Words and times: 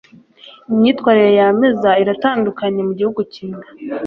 Imyitwarire 0.71 1.31
yameza 1.39 1.89
iratandukanye 2.03 2.79
mugihugu 2.87 3.21
kimwe 3.33 3.63